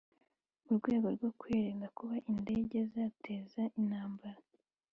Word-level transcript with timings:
urwego 0.69 1.07
rwo 1.15 1.29
kwirinda 1.39 1.85
kuba 1.97 2.15
indege 2.31 2.77
zateza 2.93 3.61
intambara 3.79 4.39